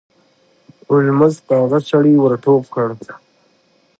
[0.89, 2.87] هولمز په هغه سړي ور ټوپ کړ.